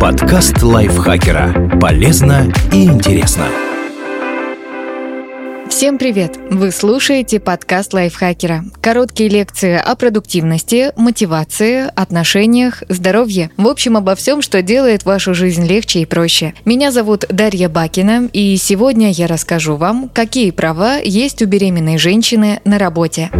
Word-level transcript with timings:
Подкаст 0.00 0.62
лайфхакера. 0.62 1.76
Полезно 1.80 2.52
и 2.72 2.84
интересно. 2.84 3.46
Всем 5.68 5.98
привет! 5.98 6.38
Вы 6.50 6.70
слушаете 6.70 7.40
подкаст 7.40 7.92
лайфхакера. 7.92 8.62
Короткие 8.80 9.28
лекции 9.28 9.76
о 9.76 9.96
продуктивности, 9.96 10.92
мотивации, 10.96 11.90
отношениях, 11.96 12.84
здоровье. 12.88 13.50
В 13.56 13.66
общем, 13.66 13.96
обо 13.96 14.14
всем, 14.14 14.40
что 14.40 14.62
делает 14.62 15.04
вашу 15.04 15.34
жизнь 15.34 15.66
легче 15.66 15.98
и 15.98 16.06
проще. 16.06 16.54
Меня 16.64 16.92
зовут 16.92 17.24
Дарья 17.28 17.68
Бакина, 17.68 18.28
и 18.32 18.56
сегодня 18.56 19.10
я 19.10 19.26
расскажу 19.26 19.74
вам, 19.74 20.08
какие 20.14 20.52
права 20.52 20.98
есть 20.98 21.42
у 21.42 21.46
беременной 21.46 21.98
женщины 21.98 22.60
на 22.64 22.78
работе. 22.78 23.30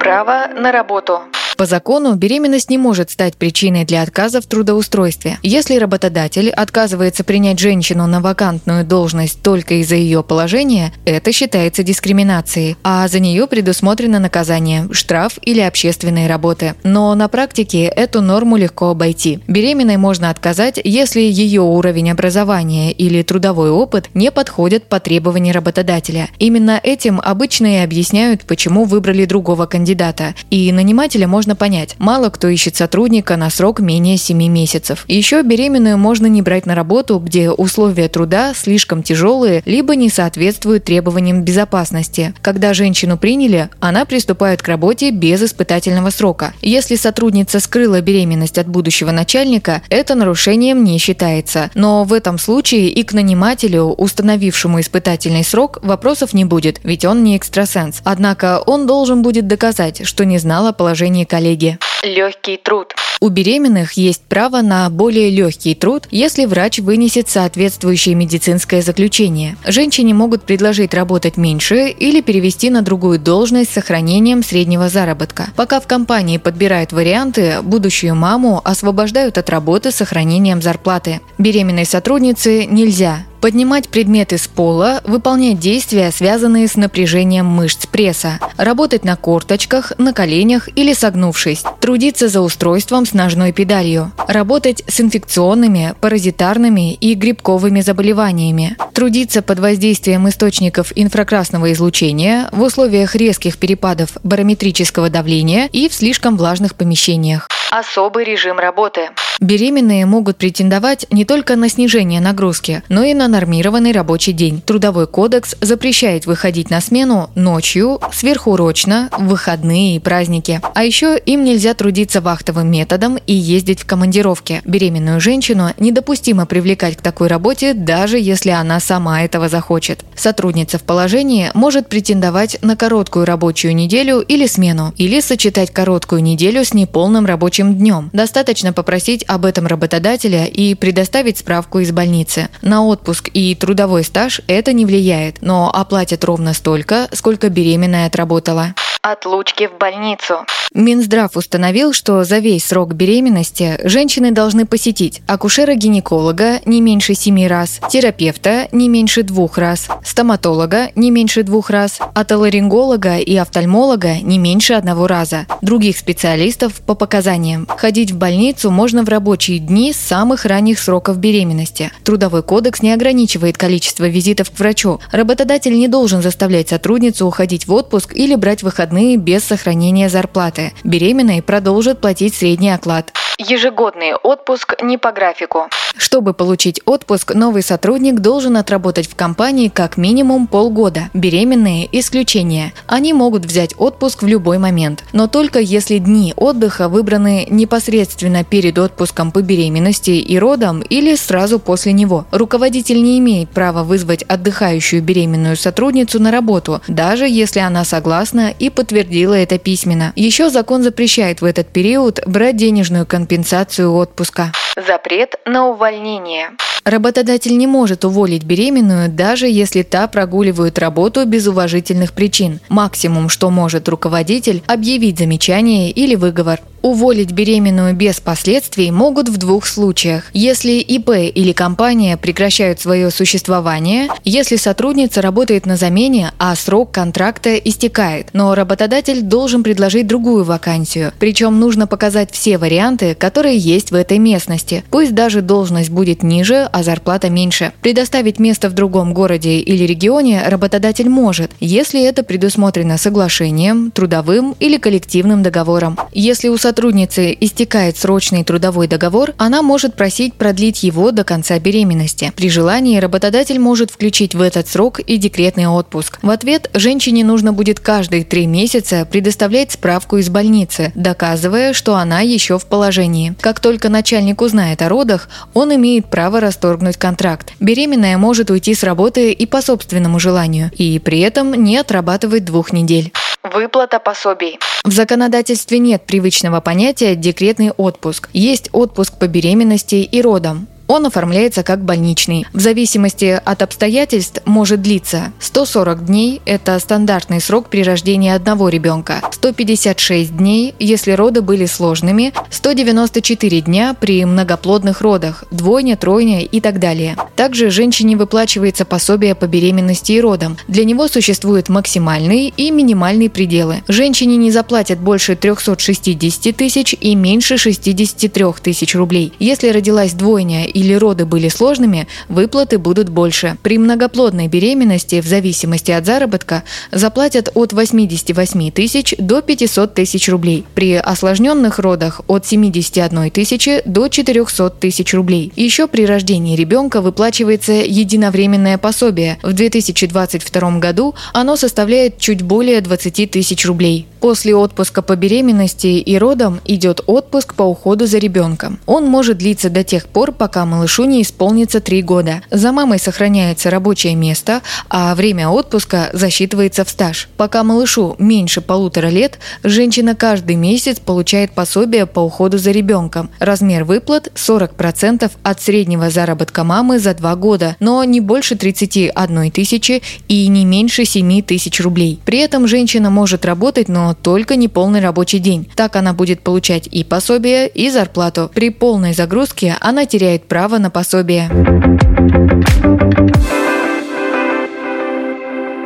Право 0.00 0.48
на 0.58 0.72
работу. 0.72 1.20
По 1.62 1.66
закону 1.66 2.16
беременность 2.16 2.70
не 2.70 2.76
может 2.76 3.12
стать 3.12 3.36
причиной 3.36 3.84
для 3.84 4.02
отказа 4.02 4.40
в 4.40 4.46
трудоустройстве. 4.46 5.38
Если 5.44 5.76
работодатель 5.76 6.50
отказывается 6.50 7.22
принять 7.22 7.60
женщину 7.60 8.08
на 8.08 8.20
вакантную 8.20 8.84
должность 8.84 9.40
только 9.42 9.74
из-за 9.74 9.94
ее 9.94 10.24
положения, 10.24 10.92
это 11.04 11.30
считается 11.30 11.84
дискриминацией, 11.84 12.76
а 12.82 13.06
за 13.06 13.20
нее 13.20 13.46
предусмотрено 13.46 14.18
наказание– 14.18 14.88
штраф 14.90 15.34
или 15.40 15.60
общественные 15.60 16.26
работы. 16.26 16.74
Но 16.82 17.14
на 17.14 17.28
практике 17.28 17.84
эту 17.84 18.22
норму 18.22 18.56
легко 18.56 18.88
обойти. 18.88 19.38
Беременной 19.46 19.98
можно 19.98 20.30
отказать, 20.30 20.80
если 20.82 21.20
ее 21.20 21.60
уровень 21.60 22.10
образования 22.10 22.90
или 22.90 23.22
трудовой 23.22 23.70
опыт 23.70 24.10
не 24.14 24.32
подходят 24.32 24.88
по 24.88 24.98
требованиям 24.98 25.54
работодателя. 25.54 26.28
Именно 26.40 26.80
этим 26.82 27.20
обычно 27.22 27.76
и 27.78 27.84
объясняют, 27.84 28.42
почему 28.48 28.82
выбрали 28.82 29.26
другого 29.26 29.66
кандидата. 29.66 30.34
И 30.50 30.72
нанимателя 30.72 31.28
можно 31.28 31.51
можно 31.52 31.56
понять. 31.56 31.96
Мало 31.98 32.30
кто 32.30 32.48
ищет 32.48 32.76
сотрудника 32.76 33.36
на 33.36 33.50
срок 33.50 33.80
менее 33.80 34.16
7 34.16 34.36
месяцев. 34.48 35.04
Еще 35.08 35.42
беременную 35.42 35.98
можно 35.98 36.26
не 36.26 36.42
брать 36.42 36.66
на 36.66 36.74
работу, 36.74 37.18
где 37.18 37.50
условия 37.50 38.08
труда 38.08 38.54
слишком 38.54 39.02
тяжелые, 39.02 39.62
либо 39.66 39.94
не 39.94 40.08
соответствуют 40.08 40.84
требованиям 40.84 41.42
безопасности. 41.42 42.34
Когда 42.42 42.74
женщину 42.74 43.18
приняли, 43.18 43.68
она 43.80 44.04
приступает 44.04 44.62
к 44.62 44.68
работе 44.68 45.10
без 45.10 45.42
испытательного 45.42 46.10
срока. 46.10 46.54
Если 46.62 46.96
сотрудница 46.96 47.60
скрыла 47.60 48.00
беременность 48.00 48.58
от 48.58 48.66
будущего 48.66 49.10
начальника, 49.10 49.82
это 49.90 50.14
нарушением 50.14 50.84
не 50.84 50.98
считается. 50.98 51.70
Но 51.74 52.04
в 52.04 52.12
этом 52.12 52.38
случае 52.38 52.88
и 52.88 53.02
к 53.02 53.12
нанимателю, 53.12 53.84
установившему 53.84 54.80
испытательный 54.80 55.44
срок, 55.44 55.78
вопросов 55.82 56.34
не 56.34 56.44
будет, 56.44 56.80
ведь 56.84 57.04
он 57.04 57.22
не 57.24 57.36
экстрасенс. 57.36 58.00
Однако 58.04 58.62
он 58.66 58.86
должен 58.86 59.22
будет 59.22 59.46
доказать, 59.46 60.06
что 60.06 60.24
не 60.24 60.38
знал 60.38 60.66
о 60.66 60.72
положении 60.72 61.24
коллеги. 61.32 61.78
Легкий 62.02 62.58
труд. 62.58 62.94
У 63.22 63.30
беременных 63.30 63.94
есть 63.94 64.22
право 64.28 64.60
на 64.60 64.90
более 64.90 65.30
легкий 65.30 65.74
труд, 65.74 66.06
если 66.10 66.44
врач 66.44 66.78
вынесет 66.80 67.30
соответствующее 67.30 68.14
медицинское 68.14 68.82
заключение. 68.82 69.56
Женщине 69.64 70.12
могут 70.12 70.42
предложить 70.42 70.92
работать 70.92 71.38
меньше 71.38 71.88
или 71.88 72.20
перевести 72.20 72.68
на 72.68 72.82
другую 72.82 73.18
должность 73.18 73.70
с 73.70 73.74
сохранением 73.74 74.42
среднего 74.42 74.90
заработка. 74.90 75.46
Пока 75.56 75.80
в 75.80 75.86
компании 75.86 76.36
подбирают 76.36 76.92
варианты, 76.92 77.62
будущую 77.62 78.14
маму 78.14 78.60
освобождают 78.62 79.38
от 79.38 79.48
работы 79.48 79.90
с 79.90 79.96
сохранением 79.96 80.60
зарплаты. 80.60 81.20
Беременной 81.38 81.86
сотруднице 81.86 82.66
нельзя 82.66 83.24
Поднимать 83.42 83.88
предметы 83.88 84.38
с 84.38 84.46
пола, 84.46 85.00
выполнять 85.04 85.58
действия, 85.58 86.12
связанные 86.12 86.68
с 86.68 86.76
напряжением 86.76 87.46
мышц 87.46 87.86
пресса, 87.86 88.38
работать 88.56 89.04
на 89.04 89.16
корточках, 89.16 89.92
на 89.98 90.12
коленях 90.12 90.68
или 90.76 90.92
согнувшись, 90.92 91.64
трудиться 91.80 92.28
за 92.28 92.40
устройством 92.40 93.04
с 93.04 93.14
ножной 93.14 93.50
педалью, 93.50 94.12
работать 94.28 94.84
с 94.86 95.00
инфекционными, 95.00 95.92
паразитарными 96.00 96.94
и 96.94 97.14
грибковыми 97.14 97.80
заболеваниями, 97.80 98.76
трудиться 98.92 99.42
под 99.42 99.58
воздействием 99.58 100.28
источников 100.28 100.92
инфракрасного 100.94 101.72
излучения 101.72 102.48
в 102.52 102.62
условиях 102.62 103.14
резких 103.14 103.58
перепадов 103.58 104.10
барометрического 104.22 105.10
давления 105.10 105.68
и 105.72 105.88
в 105.88 105.94
слишком 105.94 106.36
влажных 106.36 106.74
помещениях. 106.74 107.48
Особый 107.70 108.24
режим 108.24 108.58
работы. 108.58 109.08
Беременные 109.40 110.04
могут 110.04 110.36
претендовать 110.36 111.06
не 111.10 111.24
только 111.24 111.56
на 111.56 111.70
снижение 111.70 112.20
нагрузки, 112.20 112.82
но 112.90 113.02
и 113.02 113.14
на 113.14 113.28
нормированный 113.28 113.92
рабочий 113.92 114.32
день. 114.32 114.60
Трудовой 114.60 115.06
кодекс 115.06 115.56
запрещает 115.62 116.26
выходить 116.26 116.68
на 116.68 116.82
смену 116.82 117.30
ночью, 117.34 117.98
сверхурочно, 118.12 119.08
в 119.10 119.28
выходные 119.28 119.96
и 119.96 120.00
праздники. 120.00 120.60
А 120.74 120.84
еще 120.84 121.18
им 121.18 121.44
нельзя 121.44 121.72
трудиться 121.72 122.20
вахтовым 122.20 122.70
методом 122.70 123.16
и 123.26 123.32
ездить 123.32 123.80
в 123.80 123.86
командировке. 123.86 124.60
Беременную 124.66 125.18
женщину 125.18 125.70
недопустимо 125.78 126.44
привлекать 126.44 126.98
к 126.98 127.02
такой 127.02 127.28
работе, 127.28 127.72
даже 127.72 128.18
если 128.18 128.50
она 128.50 128.80
сама 128.82 129.22
этого 129.22 129.48
захочет. 129.48 130.04
Сотрудница 130.14 130.78
в 130.78 130.82
положении 130.82 131.50
может 131.54 131.88
претендовать 131.88 132.58
на 132.62 132.76
короткую 132.76 133.24
рабочую 133.24 133.74
неделю 133.74 134.20
или 134.20 134.46
смену, 134.46 134.92
или 134.96 135.20
сочетать 135.20 135.70
короткую 135.70 136.22
неделю 136.22 136.64
с 136.64 136.74
неполным 136.74 137.26
рабочим 137.26 137.74
днем. 137.74 138.10
Достаточно 138.12 138.72
попросить 138.72 139.24
об 139.26 139.44
этом 139.44 139.66
работодателя 139.66 140.44
и 140.44 140.74
предоставить 140.74 141.38
справку 141.38 141.78
из 141.78 141.92
больницы. 141.92 142.48
На 142.60 142.84
отпуск 142.84 143.30
и 143.32 143.54
трудовой 143.54 144.04
стаж 144.04 144.40
это 144.46 144.72
не 144.72 144.84
влияет, 144.84 145.40
но 145.40 145.70
оплатят 145.72 146.24
ровно 146.24 146.52
столько, 146.52 147.08
сколько 147.12 147.48
беременная 147.48 148.06
отработала. 148.06 148.74
Отлучки 149.04 149.66
в 149.66 149.78
больницу. 149.78 150.46
Минздрав 150.74 151.36
установил, 151.36 151.92
что 151.92 152.22
за 152.22 152.38
весь 152.38 152.64
срок 152.64 152.94
беременности 152.94 153.80
женщины 153.82 154.30
должны 154.30 154.64
посетить 154.64 155.22
акушера-гинеколога 155.26 156.60
не 156.66 156.80
меньше 156.80 157.14
семи 157.14 157.48
раз, 157.48 157.80
терапевта 157.90 158.68
не 158.70 158.88
меньше 158.88 159.24
двух 159.24 159.58
раз, 159.58 159.88
стоматолога 160.04 160.90
не 160.94 161.10
меньше 161.10 161.42
двух 161.42 161.68
раз, 161.68 161.98
отоларинголога 162.14 163.18
и 163.18 163.34
офтальмолога 163.34 164.20
не 164.22 164.38
меньше 164.38 164.74
одного 164.74 165.08
раза, 165.08 165.46
других 165.62 165.98
специалистов 165.98 166.74
по 166.74 166.94
показаниям. 166.94 167.66
Ходить 167.76 168.12
в 168.12 168.16
больницу 168.16 168.70
можно 168.70 169.02
в 169.02 169.08
рабочие 169.08 169.58
дни 169.58 169.92
с 169.92 169.96
самых 169.96 170.44
ранних 170.44 170.78
сроков 170.78 171.18
беременности. 171.18 171.90
Трудовой 172.04 172.44
кодекс 172.44 172.82
не 172.82 172.92
ограничивает 172.92 173.58
количество 173.58 174.08
визитов 174.08 174.50
к 174.52 174.58
врачу. 174.60 175.00
Работодатель 175.10 175.76
не 175.76 175.88
должен 175.88 176.22
заставлять 176.22 176.68
сотрудницу 176.68 177.26
уходить 177.26 177.66
в 177.66 177.74
отпуск 177.74 178.14
или 178.14 178.36
брать 178.36 178.62
выходные 178.62 178.91
без 179.16 179.44
сохранения 179.44 180.08
зарплаты. 180.08 180.72
Беременные 180.84 181.42
продолжат 181.42 182.00
платить 182.00 182.34
средний 182.34 182.70
оклад. 182.70 183.12
Ежегодный 183.38 184.14
отпуск 184.14 184.74
не 184.82 184.98
по 184.98 185.10
графику. 185.10 185.68
Чтобы 185.96 186.34
получить 186.34 186.80
отпуск, 186.84 187.34
новый 187.34 187.62
сотрудник 187.62 188.20
должен 188.20 188.56
отработать 188.56 189.08
в 189.08 189.14
компании 189.14 189.68
как 189.68 189.96
минимум 189.96 190.46
полгода. 190.46 191.10
Беременные– 191.14 191.88
исключение. 191.92 192.72
Они 192.86 193.12
могут 193.12 193.46
взять 193.46 193.74
отпуск 193.78 194.22
в 194.22 194.26
любой 194.26 194.58
момент, 194.58 195.04
но 195.12 195.26
только 195.26 195.60
если 195.60 195.98
дни 195.98 196.34
отдыха 196.36 196.88
выбраны 196.88 197.46
непосредственно 197.48 198.44
перед 198.44 198.78
отпуском 198.78 199.32
по 199.32 199.42
беременности 199.42 200.10
и 200.10 200.38
родам 200.38 200.80
или 200.80 201.14
сразу 201.14 201.58
после 201.58 201.92
него. 201.92 202.26
Руководитель 202.30 203.02
не 203.02 203.18
имеет 203.18 203.50
права 203.50 203.82
вызвать 203.82 204.22
отдыхающую 204.22 205.02
беременную 205.02 205.56
сотрудницу 205.56 206.20
на 206.20 206.30
работу, 206.30 206.80
даже 206.88 207.28
если 207.28 207.60
она 207.60 207.84
согласна 207.84 208.52
и 208.58 208.70
подтвердила 208.70 209.34
это 209.34 209.58
письменно. 209.58 210.12
Еще 210.16 210.50
закон 210.50 210.82
запрещает 210.82 211.40
в 211.40 211.44
этот 211.44 211.68
период 211.68 212.20
брать 212.26 212.56
денежную 212.56 213.06
компенсацию 213.22 213.94
отпуска. 213.94 214.50
Запрет 214.76 215.34
на 215.44 215.68
увольнение. 215.68 216.52
Работодатель 216.84 217.56
не 217.56 217.66
может 217.66 218.04
уволить 218.04 218.44
беременную, 218.44 219.10
даже 219.10 219.46
если 219.46 219.82
та 219.82 220.08
прогуливает 220.08 220.78
работу 220.78 221.24
без 221.26 221.46
уважительных 221.46 222.12
причин. 222.12 222.58
Максимум, 222.68 223.28
что 223.28 223.50
может 223.50 223.88
руководитель, 223.88 224.62
объявить 224.66 225.18
замечание 225.18 225.90
или 225.90 226.14
выговор. 226.14 226.60
Уволить 226.80 227.30
беременную 227.30 227.94
без 227.94 228.18
последствий 228.18 228.90
могут 228.90 229.28
в 229.28 229.36
двух 229.36 229.66
случаях. 229.66 230.24
Если 230.32 230.72
ИП 230.72 231.10
или 231.10 231.52
компания 231.52 232.16
прекращают 232.16 232.80
свое 232.80 233.12
существование, 233.12 234.08
если 234.24 234.56
сотрудница 234.56 235.22
работает 235.22 235.64
на 235.64 235.76
замене, 235.76 236.32
а 236.38 236.56
срок 236.56 236.90
контракта 236.90 237.54
истекает, 237.56 238.30
но 238.32 238.56
работодатель 238.56 239.22
должен 239.22 239.62
предложить 239.62 240.08
другую 240.08 240.42
вакансию. 240.42 241.12
Причем 241.20 241.60
нужно 241.60 241.86
показать 241.86 242.32
все 242.32 242.58
варианты, 242.58 243.14
которые 243.14 243.56
есть 243.56 243.92
в 243.92 243.94
этой 243.94 244.18
местности 244.18 244.61
беременности. 244.62 244.84
Пусть 244.90 245.14
даже 245.14 245.42
должность 245.42 245.90
будет 245.90 246.22
ниже, 246.22 246.68
а 246.72 246.82
зарплата 246.82 247.30
меньше. 247.30 247.72
Предоставить 247.82 248.38
место 248.38 248.68
в 248.68 248.72
другом 248.72 249.14
городе 249.14 249.58
или 249.58 249.84
регионе 249.84 250.42
работодатель 250.46 251.08
может, 251.08 251.50
если 251.60 252.02
это 252.02 252.22
предусмотрено 252.22 252.98
соглашением, 252.98 253.90
трудовым 253.90 254.54
или 254.60 254.78
коллективным 254.78 255.42
договором. 255.42 255.98
Если 256.12 256.48
у 256.48 256.56
сотрудницы 256.56 257.36
истекает 257.40 257.96
срочный 257.96 258.44
трудовой 258.44 258.88
договор, 258.88 259.34
она 259.38 259.62
может 259.62 259.94
просить 259.94 260.34
продлить 260.34 260.82
его 260.82 261.10
до 261.10 261.24
конца 261.24 261.58
беременности. 261.58 262.32
При 262.36 262.50
желании 262.50 262.98
работодатель 262.98 263.58
может 263.58 263.90
включить 263.90 264.34
в 264.34 264.40
этот 264.40 264.68
срок 264.68 265.00
и 265.00 265.16
декретный 265.16 265.66
отпуск. 265.66 266.18
В 266.22 266.30
ответ 266.30 266.70
женщине 266.74 267.24
нужно 267.24 267.52
будет 267.52 267.80
каждые 267.80 268.24
три 268.24 268.46
месяца 268.46 269.06
предоставлять 269.10 269.72
справку 269.72 270.18
из 270.18 270.28
больницы, 270.28 270.92
доказывая, 270.94 271.72
что 271.72 271.94
она 271.94 272.20
еще 272.20 272.58
в 272.58 272.66
положении. 272.66 273.34
Как 273.40 273.60
только 273.60 273.88
начальник 273.88 274.42
узнает 274.52 274.82
о 274.82 274.90
родах, 274.90 275.30
он 275.54 275.74
имеет 275.74 276.10
право 276.10 276.38
расторгнуть 276.38 276.98
контракт. 276.98 277.54
Беременная 277.58 278.18
может 278.18 278.50
уйти 278.50 278.74
с 278.74 278.82
работы 278.82 279.32
и 279.32 279.46
по 279.46 279.62
собственному 279.62 280.20
желанию, 280.20 280.70
и 280.76 280.98
при 280.98 281.20
этом 281.20 281.54
не 281.54 281.78
отрабатывать 281.78 282.44
двух 282.44 282.70
недель. 282.70 283.12
Выплата 283.42 283.98
пособий. 283.98 284.58
В 284.84 284.92
законодательстве 284.92 285.78
нет 285.78 286.02
привычного 286.04 286.60
понятия 286.60 287.16
«декретный 287.16 287.70
отпуск». 287.70 288.28
Есть 288.34 288.68
отпуск 288.72 289.14
по 289.18 289.26
беременности 289.26 289.96
и 289.96 290.20
родам. 290.20 290.68
Он 290.92 291.06
оформляется 291.06 291.62
как 291.62 291.82
больничный. 291.82 292.44
В 292.52 292.60
зависимости 292.60 293.40
от 293.42 293.62
обстоятельств 293.62 294.42
может 294.44 294.82
длиться 294.82 295.32
140 295.40 296.04
дней– 296.04 296.42
это 296.44 296.78
стандартный 296.78 297.40
срок 297.40 297.70
при 297.70 297.82
рождении 297.82 298.30
одного 298.30 298.68
ребенка, 298.68 299.22
156 299.32 300.36
дней, 300.36 300.74
если 300.78 301.12
роды 301.12 301.40
были 301.40 301.64
сложными, 301.64 302.34
194 302.50 303.62
дня 303.62 303.96
при 303.98 304.22
многоплодных 304.26 305.00
родах, 305.00 305.44
двойня, 305.50 305.96
тройня 305.96 306.42
и 306.42 306.60
так 306.60 306.78
далее. 306.78 307.16
Также 307.36 307.70
женщине 307.70 308.18
выплачивается 308.18 308.84
пособие 308.84 309.34
по 309.34 309.46
беременности 309.46 310.12
и 310.12 310.20
родам. 310.20 310.58
Для 310.68 310.84
него 310.84 311.08
существуют 311.08 311.70
максимальные 311.70 312.50
и 312.50 312.70
минимальные 312.70 313.30
пределы. 313.30 313.82
Женщине 313.88 314.36
не 314.36 314.50
заплатят 314.50 314.98
больше 314.98 315.36
360 315.36 316.54
тысяч 316.54 316.94
и 317.00 317.14
меньше 317.14 317.56
63 317.56 318.44
тысяч 318.62 318.94
рублей. 318.94 319.32
Если 319.38 319.70
родилась 319.70 320.12
двойня 320.12 320.66
и 320.66 320.81
или 320.82 320.94
роды 320.94 321.24
были 321.24 321.48
сложными, 321.48 322.08
выплаты 322.28 322.78
будут 322.78 323.08
больше. 323.08 323.56
При 323.62 323.78
многоплодной 323.78 324.48
беременности, 324.48 325.20
в 325.20 325.26
зависимости 325.26 325.92
от 325.92 326.04
заработка, 326.04 326.64
заплатят 326.90 327.50
от 327.54 327.72
88 327.72 328.70
тысяч 328.72 329.14
до 329.18 329.40
500 329.42 329.94
тысяч 329.94 330.28
рублей. 330.28 330.66
При 330.74 330.94
осложненных 330.94 331.78
родах 331.78 332.20
от 332.26 332.46
71 332.46 333.30
тысячи 333.30 333.82
до 333.84 334.08
400 334.08 334.70
тысяч 334.70 335.14
рублей. 335.14 335.52
Еще 335.54 335.86
при 335.86 336.04
рождении 336.04 336.56
ребенка 336.56 337.00
выплачивается 337.00 337.72
единовременное 337.72 338.76
пособие. 338.76 339.38
В 339.42 339.52
2022 339.52 340.78
году 340.78 341.14
оно 341.32 341.56
составляет 341.56 342.18
чуть 342.18 342.42
более 342.42 342.80
20 342.80 343.30
тысяч 343.30 343.64
рублей. 343.64 344.08
После 344.20 344.54
отпуска 344.54 345.02
по 345.02 345.16
беременности 345.16 345.86
и 345.86 346.18
родам 346.18 346.60
идет 346.64 347.00
отпуск 347.06 347.54
по 347.54 347.62
уходу 347.62 348.06
за 348.06 348.18
ребенком. 348.18 348.78
Он 348.86 349.04
может 349.06 349.38
длиться 349.38 349.68
до 349.68 349.84
тех 349.84 350.06
пор, 350.06 350.32
пока 350.32 350.64
малышу 350.72 351.04
не 351.04 351.22
исполнится 351.22 351.80
3 351.80 352.02
года. 352.02 352.42
За 352.50 352.72
мамой 352.72 352.98
сохраняется 352.98 353.68
рабочее 353.68 354.14
место, 354.14 354.62
а 354.88 355.14
время 355.14 355.48
отпуска 355.48 356.08
засчитывается 356.14 356.84
в 356.84 356.88
стаж. 356.88 357.28
Пока 357.36 357.62
малышу 357.62 358.16
меньше 358.18 358.62
полутора 358.62 359.08
лет, 359.08 359.38
женщина 359.62 360.14
каждый 360.14 360.56
месяц 360.56 360.98
получает 360.98 361.52
пособие 361.52 362.06
по 362.06 362.20
уходу 362.20 362.56
за 362.56 362.70
ребенком. 362.70 363.28
Размер 363.38 363.84
выплат 363.84 364.32
40% 364.34 365.30
от 365.42 365.60
среднего 365.60 366.08
заработка 366.08 366.64
мамы 366.64 366.98
за 366.98 367.14
2 367.14 367.36
года, 367.36 367.76
но 367.78 368.02
не 368.04 368.20
больше 368.20 368.56
31 368.56 369.50
тысячи 369.50 370.02
и 370.28 370.48
не 370.48 370.64
меньше 370.64 371.04
7 371.04 371.42
тысяч 371.42 371.80
рублей. 371.80 372.18
При 372.24 372.38
этом 372.38 372.66
женщина 372.66 373.10
может 373.10 373.44
работать, 373.44 373.88
но 373.88 374.14
только 374.14 374.56
не 374.56 374.68
полный 374.68 375.00
рабочий 375.00 375.38
день. 375.38 375.68
Так 375.76 375.96
она 375.96 376.14
будет 376.14 376.40
получать 376.40 376.88
и 376.90 377.04
пособие, 377.04 377.68
и 377.68 377.90
зарплату. 377.90 378.50
При 378.54 378.70
полной 378.70 379.12
загрузке 379.12 379.76
она 379.80 380.06
теряет 380.06 380.44
право 380.52 380.76
на 380.76 380.90
пособие. 380.90 381.48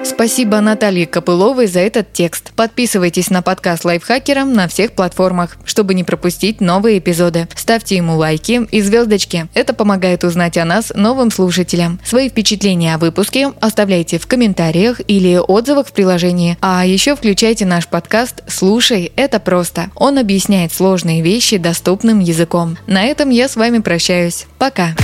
Спасибо 0.03 0.61
Наталье 0.61 1.07
Копыловой 1.07 1.69
за 1.69 1.79
этот 1.79 2.13
текст. 2.13 2.51
Подписывайтесь 2.57 3.31
на 3.31 3.43
подкаст 3.43 3.85
Лайфхакера 3.85 4.45
на 4.45 4.67
всех 4.67 4.95
платформах, 4.95 5.57
чтобы 5.65 5.95
не 5.95 6.03
пропустить 6.03 6.61
новые 6.61 6.99
эпизоды. 6.99 7.47
Ставьте 7.67 7.97
ему 7.97 8.17
лайки 8.17 8.65
и 8.71 8.81
звездочки. 8.81 9.49
Это 9.53 9.75
помогает 9.75 10.23
узнать 10.23 10.57
о 10.57 10.65
нас 10.65 10.93
новым 10.95 11.33
слушателям. 11.33 11.99
Свои 12.05 12.29
впечатления 12.29 12.95
о 12.95 12.99
выпуске 12.99 13.51
оставляйте 13.61 14.21
в 14.21 14.29
комментариях 14.29 15.01
или 15.09 15.37
отзывах 15.37 15.89
в 15.89 15.93
приложении. 15.93 16.57
А 16.61 16.87
еще 16.87 17.17
включайте 17.17 17.67
наш 17.67 17.89
подкаст 17.89 18.45
«Слушай, 18.47 19.11
это 19.17 19.41
просто». 19.41 19.91
Он 19.97 20.17
объясняет 20.17 20.73
сложные 20.73 21.23
вещи 21.23 21.57
доступным 21.57 22.21
языком. 22.21 22.79
На 22.87 23.03
этом 23.03 23.31
я 23.31 23.49
с 23.49 23.57
вами 23.57 23.81
прощаюсь. 23.81 24.47
Пока. 24.59 24.95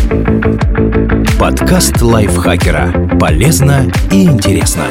Подкаст 1.40 2.00
Лайфхакера. 2.00 3.18
Полезно 3.18 3.90
и 4.12 4.22
интересно. 4.22 4.86